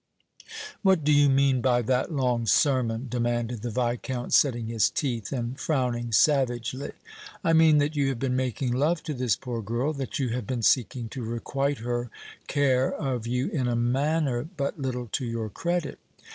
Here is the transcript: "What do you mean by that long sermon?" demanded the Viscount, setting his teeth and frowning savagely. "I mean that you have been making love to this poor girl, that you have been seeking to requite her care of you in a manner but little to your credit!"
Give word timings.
"What 0.81 1.03
do 1.03 1.11
you 1.13 1.29
mean 1.29 1.61
by 1.61 1.83
that 1.83 2.11
long 2.11 2.47
sermon?" 2.47 3.05
demanded 3.07 3.61
the 3.61 3.69
Viscount, 3.69 4.33
setting 4.33 4.65
his 4.65 4.89
teeth 4.89 5.31
and 5.31 5.59
frowning 5.59 6.11
savagely. 6.11 6.93
"I 7.43 7.53
mean 7.53 7.77
that 7.77 7.95
you 7.95 8.07
have 8.09 8.17
been 8.17 8.35
making 8.35 8.71
love 8.73 9.03
to 9.03 9.13
this 9.13 9.35
poor 9.35 9.61
girl, 9.61 9.93
that 9.93 10.17
you 10.17 10.29
have 10.29 10.47
been 10.47 10.63
seeking 10.63 11.07
to 11.09 11.21
requite 11.23 11.77
her 11.85 12.09
care 12.47 12.91
of 12.91 13.27
you 13.27 13.49
in 13.49 13.67
a 13.67 13.75
manner 13.75 14.43
but 14.57 14.79
little 14.81 15.05
to 15.09 15.23
your 15.23 15.51
credit!" 15.51 15.99